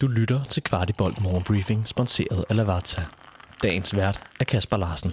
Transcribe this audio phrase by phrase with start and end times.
[0.00, 3.02] Du lytter til Kvartibolt Morgenbriefing, sponsoreret af Lavazza.
[3.62, 5.10] Dagens vært er Kasper Larsen.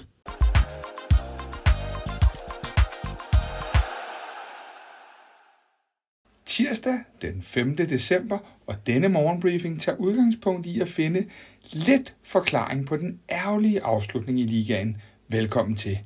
[6.46, 7.76] Tirsdag den 5.
[7.76, 8.38] december,
[8.68, 11.26] og denne morgenbriefing tager udgangspunkt i at finde
[11.72, 14.98] lidt forklaring på den ærgerlige afslutning i ligaen.
[15.28, 16.00] Velkommen til.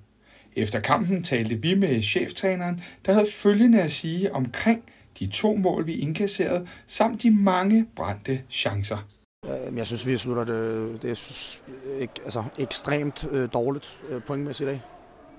[0.55, 4.84] Efter kampen talte vi med cheftræneren, der havde følgende at sige omkring
[5.19, 9.07] de to mål, vi indkasserede, samt de mange brændte chancer.
[9.45, 11.61] Øh, jeg synes, vi slutter det, det synes,
[11.99, 14.81] ikke, altså, ekstremt øh, dårligt øh, pointmæssigt i dag.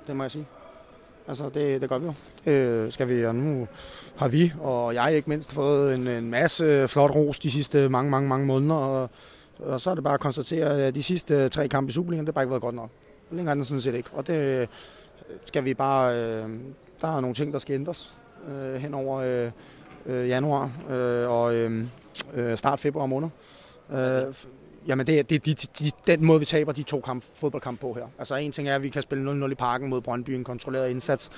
[0.07, 0.47] Det må jeg sige.
[1.29, 2.15] Altså, det, det gør vi jo.
[2.53, 3.69] Øh, skal vi, og nu
[4.17, 8.11] har vi, og jeg ikke mindst, fået en, en masse flot ros de sidste mange,
[8.11, 8.75] mange, mange måneder.
[8.75, 9.11] Og,
[9.59, 11.93] og så er det bare at konstatere, at øh, de sidste øh, tre kampe i
[11.93, 12.91] Superligaen, det har bare ikke været godt nok.
[13.31, 14.11] Længere er den sådan set ikke.
[14.13, 14.69] Og det
[15.45, 16.17] skal vi bare...
[16.17, 16.51] Øh,
[17.01, 18.15] der er nogle ting, der skal ændres
[18.49, 19.51] øh, hen over øh,
[20.07, 21.89] øh januar øh, og øhm,
[22.35, 23.29] øh, start februar måned.
[23.93, 24.35] Øh,
[24.87, 27.93] jamen det er det, de, de, den måde, vi taber de to kamp, fodboldkampe på
[27.93, 28.05] her.
[28.19, 30.91] Altså en ting er, at vi kan spille 0-0 i parken mod Brøndby, en kontrolleret
[30.91, 31.31] indsats,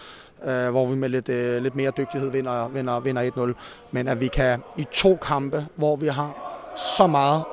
[0.45, 3.55] øh, hvor vi med lidt, øh, lidt mere dygtighed vinder, vinder, vinder 1-0.
[3.91, 6.51] Men at vi kan i to kampe, hvor vi har
[6.97, 7.45] så meget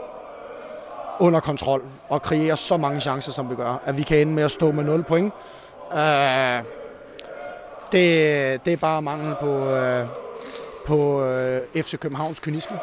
[1.20, 4.44] under kontrol og kreere så mange chancer, som vi gør, at vi kan ende med
[4.44, 5.34] at stå med 0 point.
[5.94, 6.81] Øh,
[7.92, 10.08] det, det er bare mangel på, øh,
[10.86, 12.80] på øh, FC Københavns kynisme.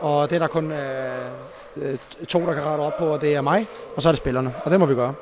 [0.00, 1.30] Og det er der kun øh,
[1.76, 1.98] øh,
[2.28, 4.54] to, der kan rette op på, og det er mig, og så er det spillerne.
[4.64, 5.14] Og det må vi gøre.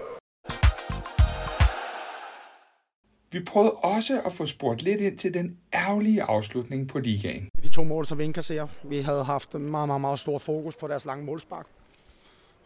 [3.33, 7.49] Vi prøvede også at få spurgt lidt ind til den ærgerlige afslutning på ligaen.
[7.63, 10.89] De to mål, som vi indkasserer, vi havde haft meget, meget, meget stor fokus på
[10.89, 11.67] deres lange målspark.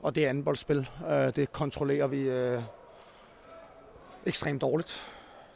[0.03, 0.89] Og det er anboldspil.
[1.11, 2.63] Øh, det kontrollerer vi øh,
[4.27, 5.03] ekstremt dårligt,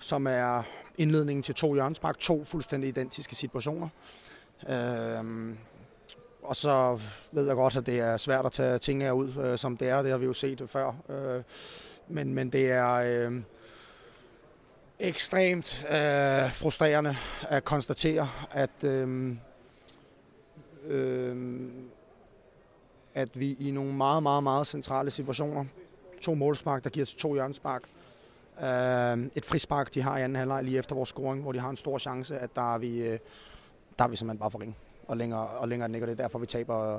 [0.04, 0.62] som er
[0.98, 3.88] indledningen til to hjørnespark, to fuldstændig identiske situationer.
[4.68, 5.58] Øhm,
[6.42, 7.00] og så
[7.32, 9.88] ved jeg godt, at det er svært at tage ting her ud, øh, som det
[9.88, 10.02] er.
[10.02, 10.92] Det har vi jo set før.
[11.08, 11.42] Øh,
[12.08, 13.42] men, men det er øh,
[14.98, 19.36] ekstremt øh, frustrerende at konstatere, at, øh,
[20.86, 21.66] øh,
[23.14, 25.64] at vi i nogle meget, meget, meget centrale situationer,
[26.22, 28.03] to målspark, der giver til to hjørnespark, øh,
[29.34, 31.76] et frispark, de har i anden halvleg lige efter vores scoring, hvor de har en
[31.76, 33.18] stor chance, at der er vi, øh,
[33.98, 34.74] der er vi simpelthen bare for ringe
[35.08, 36.98] og længere, og længere den ikke, og det er derfor, vi taber.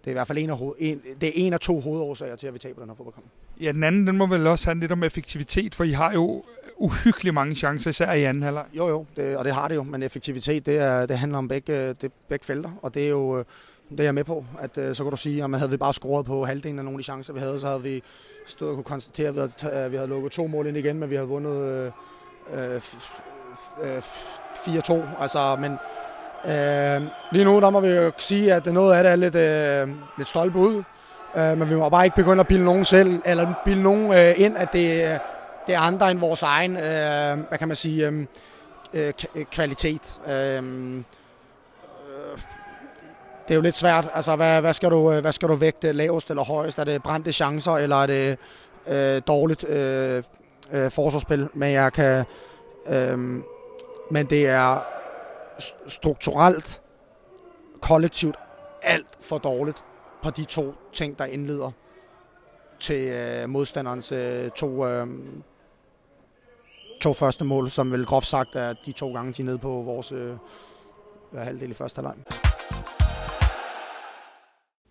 [0.00, 2.46] Det er i hvert fald en af, en, det er en af to hovedårsager til,
[2.46, 3.26] at vi taber den her fodboldkamp.
[3.60, 6.44] Ja, den anden, den må vel også handle lidt om effektivitet, for I har jo
[6.76, 8.64] uhyggeligt mange chancer, især i anden halvleg.
[8.72, 11.48] Jo, jo, det, og det har det jo, men effektivitet, det, er, det handler om
[11.48, 13.44] begge, det, begge felter, og det er jo,
[13.90, 15.76] det er jeg med på, at øh, så kan du sige, at man havde vi
[15.76, 18.02] bare scoret på halvdelen af nogle af de chancer, vi havde, så havde vi
[18.46, 20.98] stået og kunne konstatere, at vi havde, at vi havde lukket to mål ind igen,
[20.98, 21.92] men vi havde vundet
[22.54, 23.98] øh, øh,
[24.54, 25.78] 4-2, øh, altså, men
[26.44, 27.02] Øh,
[27.32, 30.28] lige nu der må vi jo sige, at noget af det er lidt, øh, lidt
[30.28, 30.82] stolpe ud.
[31.36, 34.34] Øh, men vi må bare ikke begynde at bilde nogen selv, eller bilde nogen øh,
[34.36, 35.18] ind, at det,
[35.66, 38.26] det er andre end vores egen, øh, hvad kan man sige, øh,
[38.92, 40.20] øh, kvalitet.
[40.28, 40.62] Øh,
[43.50, 44.10] det er jo lidt svært.
[44.14, 46.78] Altså, hvad, hvad, skal du, øh, hvad skal du vægte lavest eller højest?
[46.78, 48.38] Er det brændte chancer, eller er det
[48.88, 50.22] øh, dårligt øh,
[50.72, 51.48] øh, forsvarsspil?
[51.54, 52.24] Men jeg kan...
[52.86, 53.18] Øh,
[54.10, 54.78] men det er
[55.88, 56.80] strukturelt,
[57.80, 58.36] kollektivt,
[58.82, 59.84] alt for dårligt
[60.22, 61.70] på de to ting, der indleder
[62.80, 65.06] til øh, modstanderens øh, to, øh,
[67.00, 69.68] to første mål, som vel groft sagt er de to gange, de er nede på
[69.68, 70.36] vores øh,
[71.34, 72.99] halvdel i første halvleg.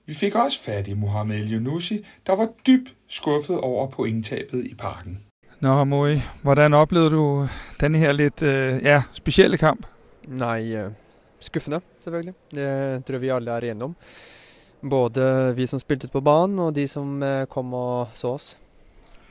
[0.10, 5.20] Vi fik også fat i Mohamed Younousi, der var dybt skuffet over pointtabet i parken.
[5.60, 7.48] Nå, Moi, hvordan oplevede du
[7.80, 9.86] den her lidt øh, ja, specielle kamp?
[10.28, 10.76] Nei,
[11.40, 12.34] skuffende, selvfølgelig.
[12.52, 13.96] Det tror vi alle er enige om.
[14.90, 18.58] Både vi som spilte på banen, og de som kom og så oss.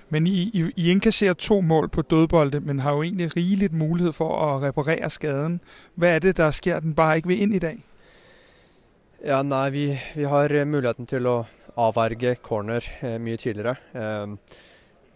[0.09, 4.13] Men I, I, I indkasserer to mål på dødbolde, men har jo egentlig rigeligt mulighed
[4.13, 5.61] for at reparere skaden.
[5.95, 7.85] Hvad er det, der sker, den bare ikke vil ind i dag?
[9.19, 11.41] Ja, nei, vi, vi har eh, muligheten til å
[11.83, 13.75] avverge corner eh, mye tidligere.
[13.91, 14.61] Eh,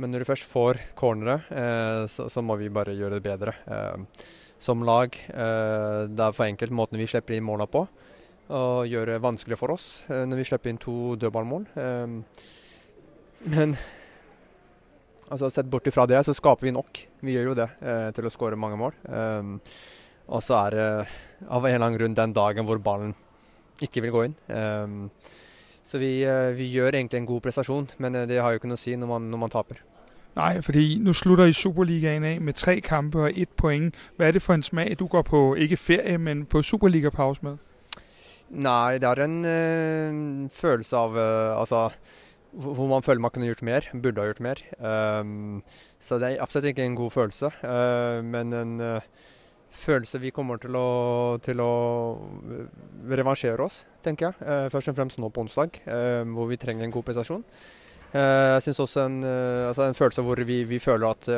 [0.03, 3.55] men når du først får corneret, eh, så, så, må vi bare gjøre det bedre
[3.71, 4.09] ehm,
[4.59, 5.15] som lag.
[5.15, 7.87] Eh, det er for enkelt måten vi slipper inn målene på.
[8.51, 11.71] Og gjør det vanskelig for oss eh, når vi slipper inn to dødballmål.
[11.79, 12.21] Ehm,
[13.55, 13.79] men
[15.29, 17.07] altså, sett bort ifra det, så skaper vi nok.
[17.23, 17.73] Vi gjør jo det
[18.19, 18.99] til å skåre mange mål.
[19.15, 19.61] Ehm,
[20.27, 20.95] og så er det
[21.47, 23.15] av en eller annen grunn den dagen hvor ballen
[23.83, 24.37] ikke vil gå inn.
[25.85, 26.13] Så vi,
[26.57, 29.11] vi gjør egentlig en god prestasjon, men det har jo ikke noe å si når
[29.11, 29.83] man, når man taper.
[30.37, 33.95] Nej, fordi nu slutter I Superligaen af med tre kampe og et point.
[34.17, 37.57] Hvad er det for en smag, du går på, ikke ferie, men på Superliga-pause med?
[38.51, 41.91] Nei, det er en uh, følelse av uh, Altså
[42.53, 44.57] hvor man føler man kunne gjort mer, burde ha gjort mer.
[45.21, 45.63] Um,
[46.01, 48.81] så det er absolutt ikke en god følelse, uh, men en
[49.73, 50.89] følelse vi kommer til å,
[51.45, 51.73] til å
[52.57, 52.67] eh,
[53.19, 54.47] revansjere oss, tenker jeg.
[54.47, 57.47] Eh, først og fremst nå på onsdag, eh, hvor vi trenger en god prestasjon.
[58.13, 61.29] jeg syns også en, altså en, følelse hvor vi, vi føler at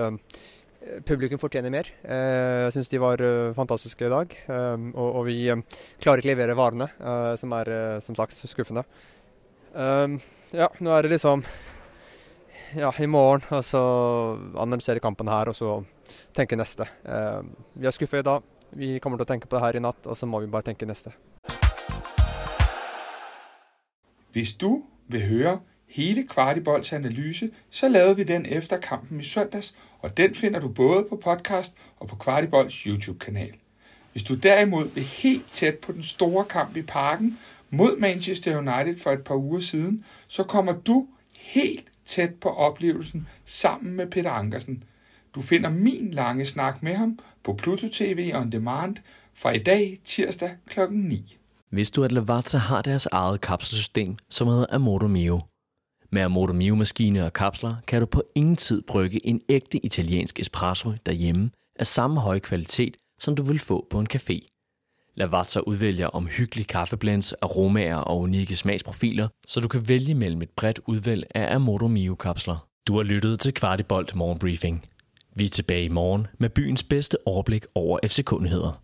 [1.09, 1.87] Publikum fortjener mer.
[2.03, 3.23] Eh, jeg syns de var
[3.57, 4.35] fantastiske i dag.
[4.45, 5.39] Eh, og, og, vi
[6.03, 6.91] klarer ikke levere varene,
[7.41, 7.71] som er
[8.05, 8.85] som sagt skuffende.
[9.75, 11.43] ja, nå er det liksom
[12.77, 13.81] ja, i morgen, og så
[14.59, 15.77] analysere kampen her, og så
[16.35, 16.87] tenke neste.
[17.05, 17.43] Eh,
[17.75, 18.43] vi er skuffet i dag.
[18.75, 20.67] Vi kommer til å tenke på det her i natt, og så må vi bare
[20.71, 21.15] tenke neste.
[24.35, 29.75] Hvis du vil høre hele Kvartibolds analyse, så lavede vi den efter kampen i søndags,
[30.03, 33.55] og den finder du både på podcast og på Kvartibolds YouTube-kanal.
[34.13, 37.39] Hvis du derimod vil helt tæt på den store kamp i parken
[37.71, 43.29] mod Manchester United for et par uger siden, så kommer du helt tæt på oplevelsen
[43.45, 44.85] sammen med Peter Ankersen.
[45.35, 48.97] Du finder min lange snak med ham på Pluto TV On Demand
[49.35, 50.81] fra i dag tirsdag kl.
[50.91, 51.39] 9.
[51.71, 55.41] Hvis du at Lavazza har deres eget kapselsystem, som hedder Amorto Mio.
[56.11, 60.93] Med Amorto Mio-maskine og kapsler kan du på ingen tid brygge en ægte italiensk espresso
[61.07, 64.54] derhjemme af samme høje kvalitet, som du vil få på en café.
[65.17, 70.81] Lavazza udvælger omhyggelige kaffeblends, aromaer og unikke smagsprofiler, så du kan vælge mellem et bredt
[70.87, 72.69] udvalg af Amodo Mio-kapsler.
[72.89, 74.85] Du har lyttet til Kvartibolt Morgenbriefing.
[75.37, 78.84] Vi er tilbage i morgen med byens bedste overblik over FC-kundigheder.